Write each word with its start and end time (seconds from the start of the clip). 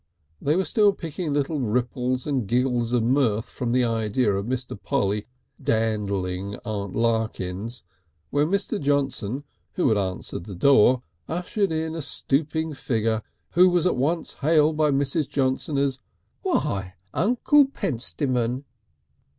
They 0.41 0.55
were 0.55 0.65
still 0.65 0.93
picking 0.93 1.31
little 1.31 1.59
ripples 1.59 2.25
and 2.25 2.47
giggles 2.47 2.91
of 2.91 3.03
mirth 3.03 3.45
from 3.45 3.71
the 3.71 3.83
idea 3.83 4.33
of 4.33 4.47
Mr. 4.47 4.75
Polly 4.81 5.27
dandling 5.61 6.57
Aunt 6.65 6.95
Larkins 6.95 7.83
when 8.31 8.47
Mr. 8.47 8.81
Johnson, 8.81 9.43
who 9.73 9.89
had 9.89 9.99
answered 9.99 10.45
the 10.45 10.55
door, 10.55 11.03
ushered 11.29 11.71
in 11.71 11.93
a 11.93 12.01
stooping 12.01 12.73
figure, 12.73 13.21
who 13.51 13.69
was 13.69 13.85
at 13.85 13.95
once 13.95 14.33
hailed 14.41 14.75
by 14.75 14.89
Mrs. 14.89 15.29
Johnson 15.29 15.77
as 15.77 15.99
"Why! 16.41 16.95
Uncle 17.13 17.65
Pentstemon!" 17.67 18.63